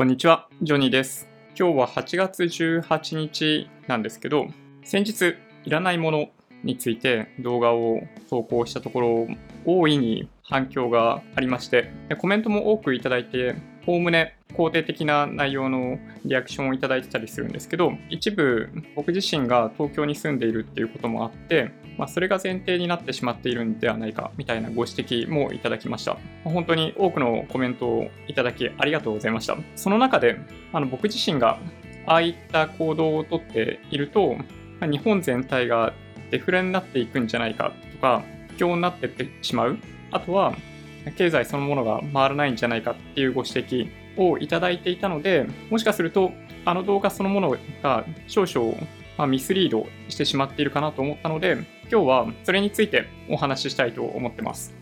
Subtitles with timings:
[0.00, 1.28] こんにちは、ジョニーです。
[1.54, 4.46] 今日は8月18日なんですけど、
[4.82, 5.34] 先日、
[5.66, 6.30] いらないもの
[6.64, 9.28] について動画を投稿したところ、
[9.66, 26.16] 大いに反響がありまして、コメントも多くいただいて、おおむね肯定的な内容のリアクションをいただいてたりするんですけど、一部僕自身が東京に住んでいるっていうこともあって、まあ、それが前提になってしまっているんではないかみたいなご指摘もいただきました。
[26.44, 29.56] 本当に多くのコメントをいただきありがとうございました。
[29.76, 30.38] その中で
[30.72, 31.58] あの僕自身が
[32.06, 34.34] ああいった行動をとっていると、
[34.80, 35.92] まあ日本全体が
[36.30, 39.78] デフレになっていくんじゃないかとか、不況になっていってしまう。
[40.10, 40.54] あとは、
[41.16, 46.32] 経済そのものが回らないんじゃないかっていうご指摘をいただいていたので、もしかすると、
[46.64, 48.74] あの動画そのものが少々、
[49.16, 51.58] ま、ミスリードしてしまっているかなと思ったので、
[51.90, 54.72] 今日はそれについてお話ししたいと思ってます。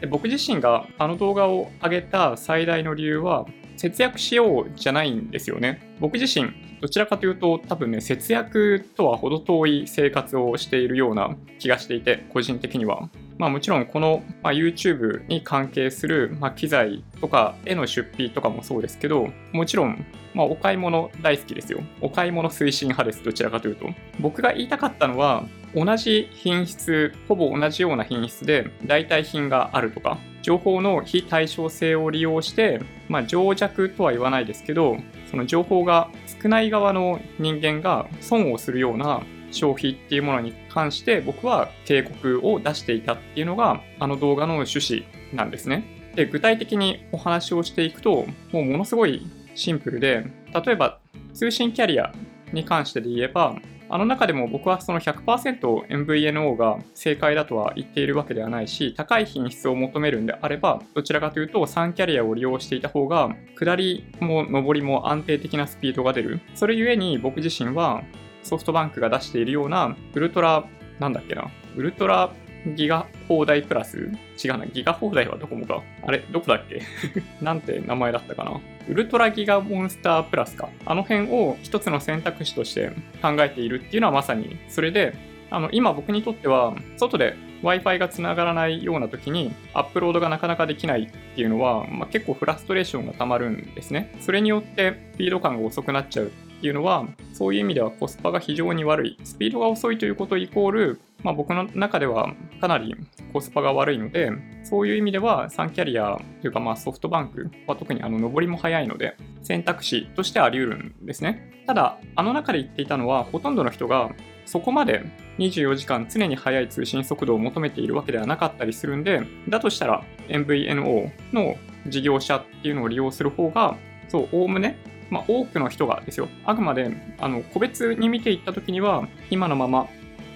[0.00, 5.96] で僕自身があの動画を上げた最大の理由は、節約しようじゃないんですよね。
[5.98, 13.08] 僕自身、どちらかというと多分ね、節約とは程遠い生活をしているような気がしていて、個人的には。
[13.36, 21.82] まあもちろんこの、まあ、YouTube に関係する、まあ、機材とかへの出費とかもそうですけど、もちろん、まあ、お買い物大好きですよ。
[22.00, 23.88] お買い物推進派です、どちらかというと。
[24.20, 34.98] 僕が言いたかったのは、同じ品質、ほぼ同じような品質で代替品があるとか、情報の非対称性を利用して、まあ、情弱とは言わないですけど、
[35.30, 36.10] その情報が
[36.42, 45.84] 少ない側の人間が損をするような消費っていうものに関して僕は警告を出していたっていうのがあの動画の趣旨なんですね。
[46.14, 51.00] で、具体的にお話をしていくと、もうものすごいシンプルで、例えば
[51.32, 52.12] 通信キャリア
[52.52, 53.56] に関してで言えば、
[53.88, 66.40] あの中でも僕はその 100%MVNO が正解だとは言っているわけではないし、高い品質を求めるんであれば、どちらかというと3キャリアを利用していた方が、下りも上りも安定的なスピードが出る。
[66.54, 68.02] それゆえに僕自身は
[68.42, 70.64] ソフトバンクが出しているようなウルトラ、
[70.98, 72.32] なんだっけな、ウルトラ
[72.66, 74.10] ギガ放題プラス？
[74.42, 75.82] 違うな、ギガ放題はどこもか。
[76.02, 76.80] あれどこだっけ？
[77.42, 78.60] なんて名前だったかな？
[78.88, 80.68] ウルトラギガモンスタープラスか。
[80.86, 82.90] あの辺を一つの選択肢として
[83.22, 85.14] 考えているっていうのはまさにそれで、
[85.50, 94.14] あの今僕にとっては外で Wi-Fi がつながらないような時にアップロードがなかなかできないっていうのは、まあ、結構フラストレーションがたまるんですね。
[94.20, 96.28] それによってスピード感が遅くなっちゃうっ
[96.64, 99.18] ていうのは、そういう意味ではコスパが非常に悪い。
[99.22, 102.96] スピードが遅いということイコール、まあ、僕の中ではかなり
[103.34, 104.30] コスパが悪いので、
[104.62, 111.52] そういう意味では3キャリアというかまあソフトバンクは特にあの上りも早いので、選択肢としてあり得るんですね。
[111.66, 114.10] ただ、あの中で言っていたのは、ほとんどの人が
[114.46, 115.04] そこまで
[115.36, 119.20] 24時間常に速い通信速度を求めているわけではなかったりするんで、
[119.50, 121.56] だとしたら MVNO の
[121.88, 123.76] 事業者っていうのを利用する方が、
[124.08, 124.78] そう、おおむね、
[125.10, 129.88] まあ、多くの人がですよ、あくまであの個別に見ていったときには、今のまま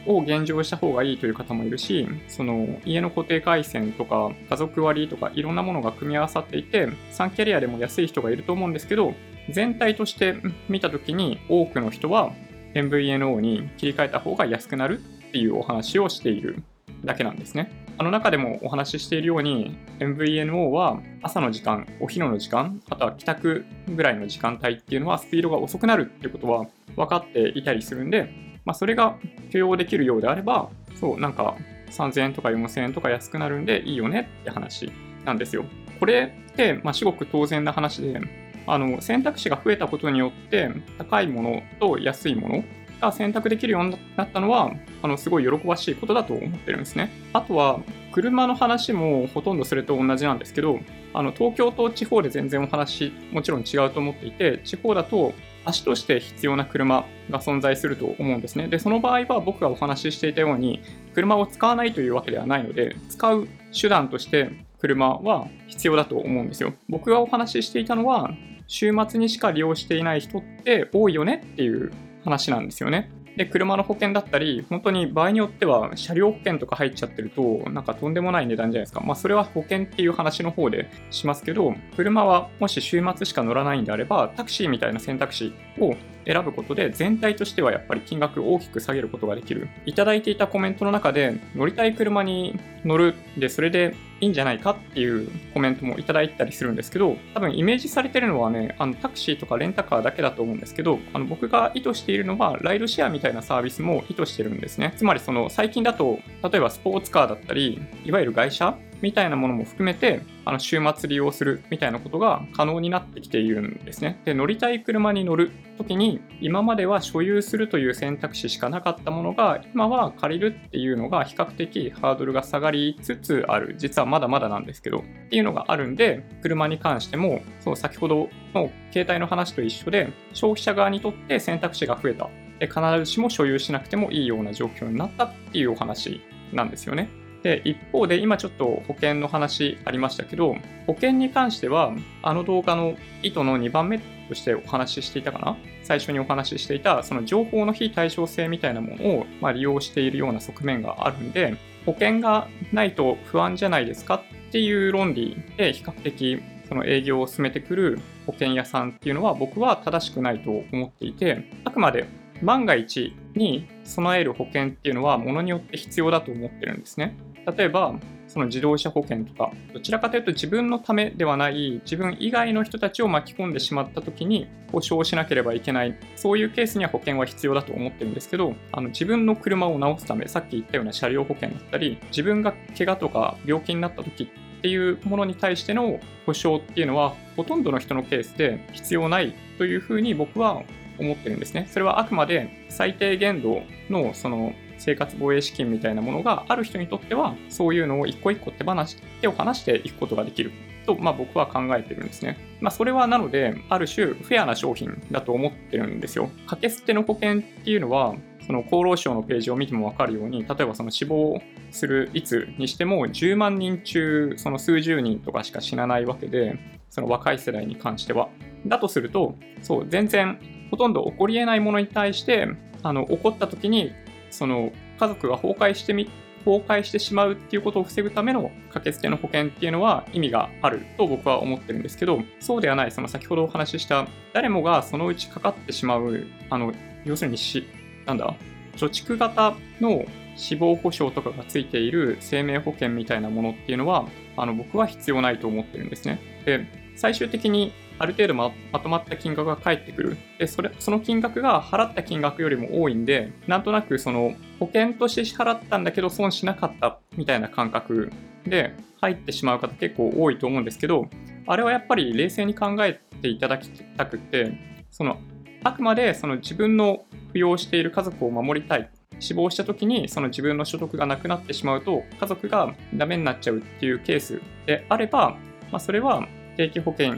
[0.06, 9.14] を現状した方がいいという方もいるし、その家の固定回線とか家族割とかいろんなものが組み合わさっていて、3キャリアでも安い人がいると思うんですけど、
[9.50, 10.36] 全体として
[10.68, 12.32] 見たときに多くの人は
[12.74, 16.62] MVNO に切り替えた方が安くなるっていうお話をしている
[17.04, 17.70] だけなんですね。
[18.00, 28.32] あの中でもお話ししているように MVNO は朝の時間、お昼の時間、あとは帰宅ぐらいの時間帯っていうのはスピードが遅くなるっていうことは分かっていたりするんで、
[28.64, 29.18] まあ、それが
[29.50, 31.56] 許容できるようであれば、そう、なんか
[31.90, 34.92] 3000円とか4000円とか安くなるんでいいよねって話
[35.24, 35.64] なんですよ。
[35.98, 38.20] これって、まあ、至極当然な話で、
[38.68, 42.64] あの選択肢が増えたことによって高いものと安いもの
[43.00, 44.72] が選択できるようになったのは
[45.02, 47.10] あのすごい喜ばしいことだと思ってるんですね。
[47.32, 47.80] あとは
[48.12, 50.80] 車の話もほとんどそれと同じなんですけど
[51.14, 55.32] あの東京と地方で全然お話もちろん違うと思っていて地方だと
[55.68, 58.68] 足として必要な車が存在すると思うんですね。
[58.68, 60.80] で、その場合は僕がお話ししていたように、
[61.14, 63.48] 車を使わないというわけではないので、使う
[63.78, 64.50] 手段として
[64.80, 66.74] 車は必要だと思うんですよ。
[66.88, 68.30] 僕がお話ししていたのは、
[68.66, 71.90] 週末にしか利用していない人って多いよねっていう
[72.24, 73.10] 話なんですよね。
[73.38, 79.00] で、車の保険だったり、本当に場合によっては車両保険とか入っちゃってると、なんかとんでもない値段じゃないですか。
[79.00, 85.94] まあそれは保険っていう話の方でしますけど、車はもし週末しか乗らないんであれば、タクシーみたいな選択肢を
[86.28, 89.68] 選ぶことで全体としてはやっぱり金額を大きく下げることができる。
[89.86, 104.92] いただいていたコメントの中で乗りたい車に乗るでそれでいいんじゃないかっていうコメントもいただいたりするんですけど、多分イメージされてるのはね、あのタクシーとかレンタカーだけだと思うんですけど、あの僕が意図しているのはライドシェアみたいなサービスも意図してるんですね。
[104.96, 114.20] つまりその最近だと、例えばスポーツカーだったり、いわゆる外車みたいなものも含めて、あの週末利用するみたいなことが可能になってきているんですね。
[114.24, 123.74] で、乗りたい車に乗るときに、今までは所有するという選択肢しかなかったものが、今は借りるっていうのが比較的ハードルが下がりつつある。
[123.78, 132.28] 実はまだまだなんですけど、っていうのがあるんで、車に関しても、そう先ほどの携帯の話と一緒で、消費者側にとって選択肢が増えた。
[132.58, 136.20] で必ずしも所有しなくてもいいような状況になったっていうお話
[136.52, 137.08] なんですよね。
[137.42, 140.56] で、一方で今ちょっと保険の話ありましたけど、
[140.86, 141.92] 保険に関しては、
[142.22, 145.56] あの動画の意図の2番目としてお話ししていたかな？
[145.82, 151.56] 最初にお話ししていた、その情報の非対称性みたいなものを、ま利用しているような側面があるんで、
[151.86, 154.16] 保険がないと不安じゃないですか？
[154.16, 162.06] っていう論理で比較的その営業を進めてくる保険屋さんっていうのは僕は正しくないと思っていて、あくまで
[162.42, 167.16] 万が一に備える保険っていうのはものによって必要だと思ってるんですね。
[167.56, 167.94] 例えば、
[168.28, 190.62] その自動車保険とか、どちらかというと自分のためではない、自分以外の人たちを巻き込んでしまった時に保証しなければいけない、そういうケースには保険は必要だと思ってるんですけど、あの自分の車を直すため、さっき言ったような車両保険だったり、自分が怪我とか病気になった時っていうものに対しての保証っていうのは、ほとんどの人のケースで必要ないというふうに僕は
[190.98, 191.66] 思ってるんですね。
[191.70, 200.52] それはあくまで最低限度のその生活防衛資金みたいなものがある人にとっては、そういうのを一個一個手放し、手を離していくことができる
[200.86, 202.38] と、まあ、僕は考えてるんですね。
[202.60, 206.28] まあ、それはなので、ある種フェアな商品だと思ってるんですよ。
[206.46, 208.14] 掛け捨ての保険っていうのは、
[208.46, 211.40] その厚労省のページを見ても分かるように、例えばその死亡
[211.70, 216.58] する率にしても10万人中その数十人とかしか死なないわけで、
[216.88, 218.30] その若い世代に関しては。
[218.66, 220.38] だとすると、そう、全然
[220.70, 222.48] ほとんど起こり得ないものに対して、
[222.82, 223.92] あの、起こった時に、
[224.30, 226.10] その、家族が崩壊してみ、
[226.44, 236.72] 崩壊してしまうっていうことを防ぐための掛け捨ての保険っていうのは意味があると僕は思ってるんですけど、そうではない、その先ほどお話しした誰もがそのうちかかってしまう、あの、
[237.04, 237.66] 要するにし、
[238.06, 238.34] なんだ、
[238.76, 240.04] 貯蓄型の
[240.36, 246.20] 死亡保障とかがついている生命保険みたいなものっていうのは、あの、僕は必要ないと思ってるんですね。
[246.44, 246.66] で、
[246.96, 250.16] 最終的にある程度まとまった金額が返ってくる。
[250.38, 258.12] で、それ、その金額が払った金額よりも多いんで、なんとなくその保険として支払ったんだけど損しなかったみたいな感覚
[258.44, 261.08] で入ってしまう方結構多いと思うんですけど、
[261.46, 264.52] あれはやっぱり冷静に考えていただきたくて、
[264.90, 265.18] その、
[265.64, 267.04] あくまでその自分の
[267.34, 268.90] 扶養している家族を守りたい。
[269.20, 275.30] 死亡した時にその自分の所得がなくなってしまうと家族がダメになっちゃうっていうケースであれば、
[275.72, 277.14] まあ、それは定期保険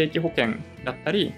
[0.00, 0.54] 定期保険
[0.84, 1.34] だったり、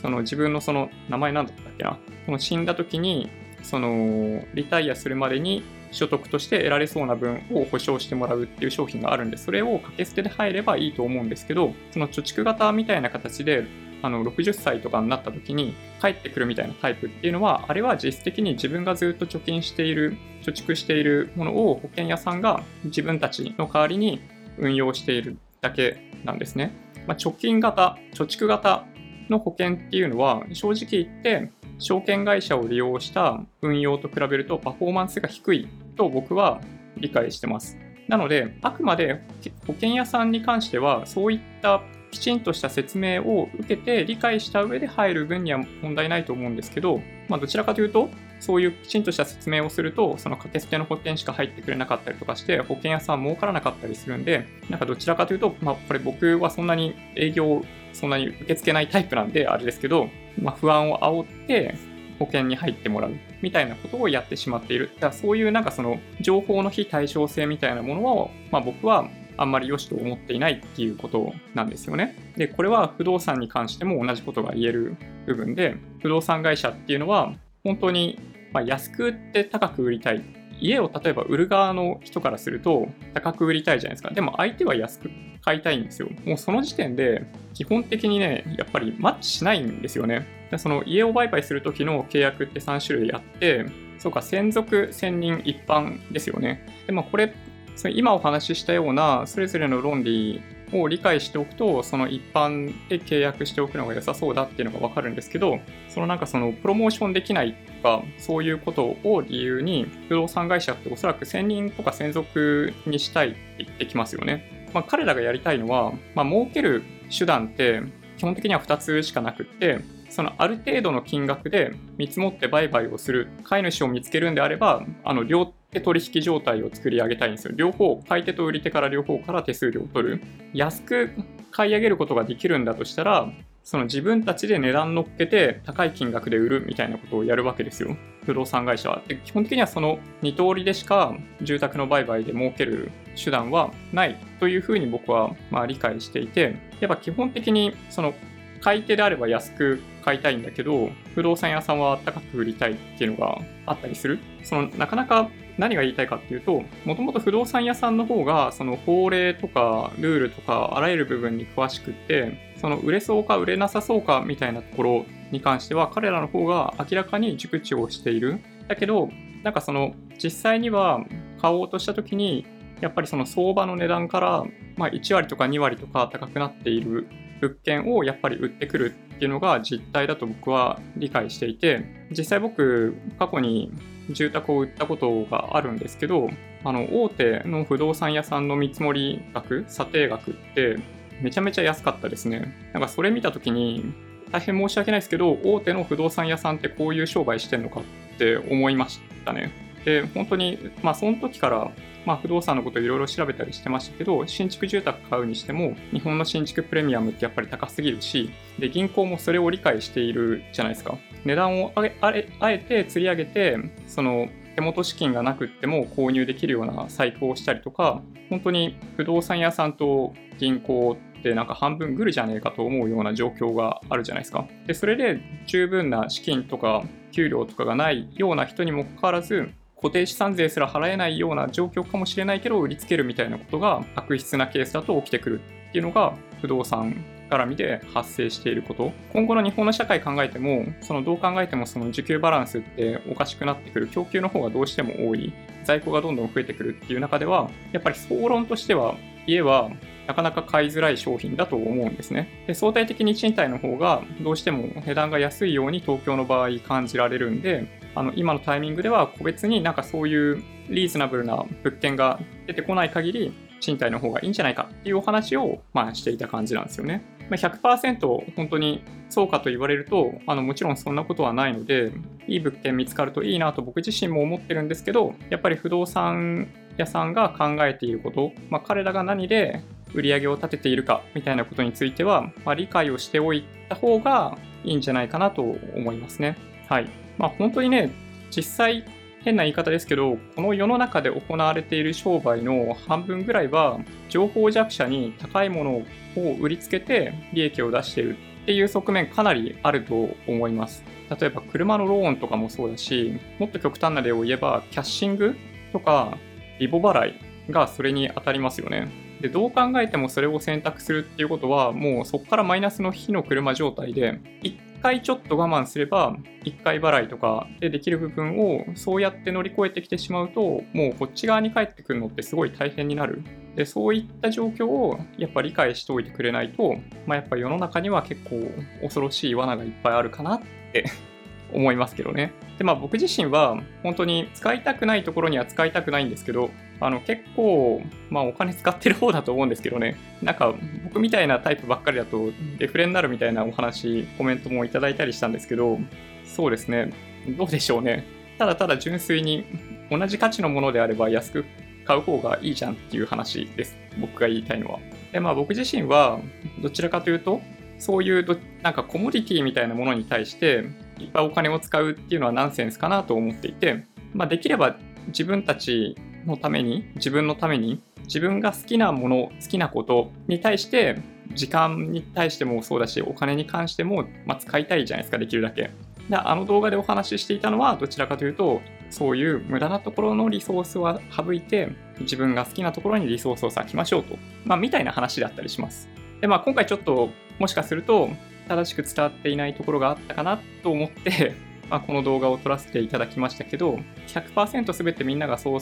[0.00, 3.28] その自分のその名前なんだったっけな、その死んだ時に、
[3.62, 13.66] そのリタイアするまでに所得として得られそうな分を保証してもらうっていう商品があるんで、それを掛け捨てで入ればいいと思うんですけど、その貯蓄型みたいな形で、
[14.02, 24.20] あの60歳とかになった時に帰ってくるみたいなタイプっていうのは、あれは実質的に自分がずっと貯金している、貯蓄しているものを保険屋さんが自分たちの代わりに
[24.58, 26.83] 運用しているだけなんですね。
[27.06, 28.84] まあ、貯金型、貯蓄型
[29.28, 36.60] の保険っていうのは、正直言って、証券会社を利用した運用と比べるとパフォーマンスが低いと僕は
[36.96, 37.76] 理解してます。
[38.08, 39.22] なので、あくまで
[39.66, 48.08] 保険屋さんに関しては、そういったきちんとした説明を受けて理解した上で入る分には問題ないと思うんですけど、まあ、どちらかというと、
[48.44, 60.08] そういうきちんとした説明をすると、その掛け捨ての保険しか入ってくれなかったりとかして、保険屋さん儲からなかったりするんで、なんかどちらかというと、まあ、これ僕はそんなに営業を、そんなに受け付けないタイプなんで、あれですけど、
[60.40, 61.74] まあ、不安を煽って、
[62.18, 64.90] 保険に入ってもらうみたいなことをやってしまっている。
[64.94, 72.16] だからそういうなんかその情報の非対称性みたいなものを、まあ、僕はあんまり良しと思っていないっていうことなんですよね。
[72.36, 74.96] で、これは不動産に関しても同じことが言える
[75.26, 77.32] 部分で、不動産会社っていうのは
[77.64, 78.18] 本当に
[78.54, 80.22] ま安く売って高く売りたい。
[80.60, 84.10] 家を例えば売る側の人からすると高く売りたいじゃないですか。
[84.10, 85.10] でも相手は安く
[85.42, 86.08] 買いたいんですよ。
[86.24, 90.26] もうその時点で基本的にね、やっぱりマッチしないんですよね。
[90.56, 93.66] その家を売買するときの契約って3種類あって、
[93.98, 96.64] そうか、専属、専任、一般ですよね。
[96.86, 97.34] でもこれ
[97.76, 100.40] その今お話ししたようなそれぞれの論理
[100.72, 105.58] を理解しておくと、その一般で契約しておくのが良さそうだっていうのがわかるんですけど、
[105.88, 114.68] そのなんかそのプロモーションできないか、そういうことを理由に、不動産会社っておそらく専任とか専属にしたいって言ってきますよね。
[114.72, 116.82] まあ、彼らがやりたいのは、まあ、儲ける
[117.16, 117.82] 手段って
[118.16, 127.52] 基本的には2つしかなくって、そのある程度の金額で見積もって売買をする飼い主を見つけるんであれば、あの両手取引状態を作り上げたいんですよ。
[127.54, 130.22] 両方、買い手と売り手から両方から手数料を取る。
[130.54, 131.10] 安く
[131.50, 133.28] 買い上げることができるんだとしたら、
[133.64, 137.96] その自分たちで値段乗っけて高い金額で売るみたいなことをやるわけですよ。
[138.24, 139.02] 不動産会社は。
[139.24, 148.14] 基本的にはその2通りでしか住宅の売買で儲ける手段はないというふうに僕はま理解していて、やっぱ基本的にその
[148.60, 154.18] 買い手であれば安く買いたいんだけど、不動産屋さんは高く売りたいっていうのがあったりする。
[154.42, 168.40] そのなかなか何が言いたいかっていうと、もともと不動産屋さんの方が、その法令とかルールとかあらゆる部分に詳しくって、その売れそうか売れなさそうかみたいなところに関しては、彼らの方が明らかに熟知をしている。
[168.68, 169.10] だけど、
[169.42, 171.04] なんかその実際には
[171.42, 172.46] 買おうとした時に、
[172.80, 174.44] やっぱりその相場の値段から、
[174.78, 177.06] まあ、1割とか2割とか高くなっている
[177.42, 183.72] 物件をやっぱり売ってくるっていうのが実態だと僕は理解していて実際僕過去に
[184.10, 186.28] 住宅を売ったことがあるんですけど
[186.64, 190.78] あの大手の不動産屋さんの見積もり額査定額って
[191.20, 193.92] めちゃめちゃ安かったですねなんかそれ見た時に
[194.30, 199.52] 大変申し訳ないですけど大手の不動産屋さんってこういう商売してんのかって思いましたね
[199.84, 201.70] で本当にまあその時から
[202.06, 210.98] まあ、不動産のこといろいろ調べたりしてましたけど、新築住宅買うにしても、日本の新築プレミアムってやっぱり高すぎるし、で、銀行もそれを理解しているじゃないですか。
[211.24, 224.46] 値段をあえあえて釣り上げて、その、手元資金がなくっても購入できるような細工をしたりとか、本当に不動産屋さんと銀行ってなんか半分グルじゃねえかと思うような状況があるじゃないですか。
[224.66, 245.32] で、それで十分な資金とか給料とかがないような人にもかかわらず、固定資産税すら払えないような状況かもしれないけど売りつけるみたいなことが悪質なケースだと起きてくるっていうのが不動産絡みで発生していること今後の日本の社会考えてもそのどう考えてもその需給バランスっておかしくなってくる供給の方がどうしても多い
[245.64, 248.94] 在庫がどんどん増えてくるっていう中ではやっぱり総論としては
[249.26, 249.70] 家は
[250.06, 252.44] なかなか買いづらい商品だと思うんですね。
[252.46, 267.02] で相対的に賃貸の方がどうしても値段が安いように東京の場合感じられるんで、あの今のタイミングでは個別になんかそういうリーズナブルな物件が出てこない限り賃貸の方がいいんじゃないかっていうお話をまあしていた感じなんですよね。
[267.30, 271.92] まあ、100%本当にそうかと言われるとあのもちろんそんなことはないので
[272.26, 279.62] いい物件見つかるといいなと僕自身も思ってるんですけどやっぱり不動産屋さんが考えていること、まあ、彼らが何で
[279.94, 286.36] 売り上げを立てているかみたいなことについては、まあ、理解をしておいた方がいいんじゃないかなと思いますね。
[286.68, 286.88] はい。
[287.16, 287.90] まあ本当にね、
[288.34, 288.84] 実際
[289.24, 295.70] 変な言い方ですけど、この世の中で行われている商売の半分ぐらいは、情報弱者に高いもの
[296.16, 300.84] を売りつけて利益を出しているっていう側面かなりあると思います。
[301.18, 305.34] 例えば車のローンとかもそうだし、もっと極端な例を言えば、キャッシング
[305.72, 306.18] とか
[306.58, 307.14] リボ払い
[307.50, 308.88] がそれに当たりますよね。
[309.22, 316.14] で、どう考えてもそれを選択するっていうことは、もうそこからマイナスの火の車状態で、一回ちょっと我慢すれば、
[316.44, 323.22] 1回払いとかでできる部分をそうやって乗り越えてきてしまうと、もうこっち側に帰ってくるのってすごい大変になる。
[323.56, 326.76] で、そういった状況をやっぱ理解しておいてくれないと、
[327.06, 328.46] まあ、やっぱ世の中には結構
[328.82, 330.84] 恐ろしい罠がいっぱいあるかなって
[331.54, 332.32] 思いますけどね。
[332.58, 336.50] で、まあ僕自身は本当に使いたくないところには使いたくないんですけど、
[336.80, 340.54] あの結構、まあお金使ってる方だと思うんですけどね、なんか
[340.94, 345.80] 僕みたいなタイプばっかりだとデフレになるみたいなお話、コメントもいただいたりしたんですけど、
[346.24, 346.92] そうですね、
[347.36, 348.04] どうでしょうね。
[348.38, 349.44] ただただ純粋に
[349.90, 351.44] 同じ価値のものであれば安く
[351.84, 353.76] 買う方がいいじゃんっていう話です。
[354.00, 354.78] 僕が言いたいのは。
[355.10, 356.20] で、まあ僕自身は
[356.62, 357.42] どちらかというと、
[357.80, 360.64] そういうなんかコモディティみたいなものに対して
[361.00, 364.76] いっぱいお金を使うっていうのはナンセンスかなと思っていて、まあ、できれば
[365.08, 371.00] 自分たちのために自分のために自分が好きなもの好きなことに対して
[371.32, 375.70] 時間に対してもそうだしお金に関しても、まあ、使いたいじゃないですかできるだけ。
[376.08, 381.70] であの動画でお話ししていたのはどちらかというとそういう無駄なところのリソースは省いて
[382.00, 385.88] 自分が好きなところにリソースを割きましょうと、まあ、みたいな話だったりします。
[386.20, 387.08] でまあ今回ちょっと
[387.38, 388.10] もしかすると
[388.48, 391.34] 正しく伝わっていないところがあったかなと思って
[391.70, 395.60] まあ、この動画を撮らせていただきましたけど、100%全てみんながそう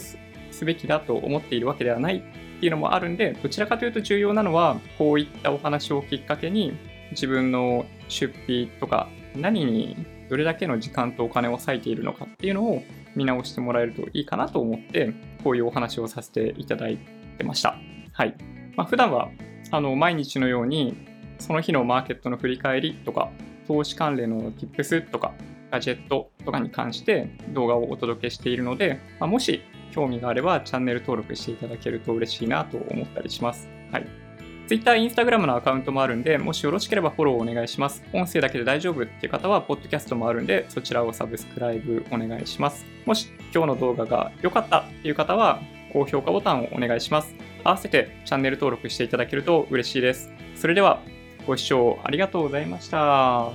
[0.52, 6.72] すべきだと思っているわけではないっていうのもあるんで、どちらかというと重要なのは、こういったお話をきっかけに、
[7.10, 9.96] 自分の出費とか、何に
[10.28, 12.82] どれだけの時間とお金を割いているのかっていうのを
[13.14, 16.98] 見直してもらえるといいかなと思って、こういうお話をさせていただい
[17.38, 17.76] てました。
[18.12, 18.34] はい。
[18.76, 19.28] まあ、普段は、
[19.70, 20.96] あの、毎日のように、
[21.38, 23.30] その日のマーケットの振り返りとか、
[23.66, 25.34] 投資関連の Tips とか、
[25.70, 33.68] ガジェットとかに関して動画をお届けしているので、まあ、もし興味があればチャンネル登録していただけると嬉しいなと思ったりします。
[33.92, 34.22] はい。
[34.68, 38.02] Twitter、Instagram のアカウントもあるんで、もしよろしければフォローお願いします。
[38.12, 42.86] 音声だけで大丈夫っていう方は、ポッドキャストもあるんで、そちらをサブスクライブお願いします。
[43.04, 45.60] もし今日の動画が良かったっていう方は、
[45.92, 47.34] 高評価ボタンをお願いします。
[47.64, 50.32] 合わせてチャンネル登録していただけると嬉しいです。
[50.54, 51.00] それでは、
[51.46, 53.50] ご視聴ありがとうございました。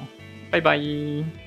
[0.52, 1.47] バイバイ。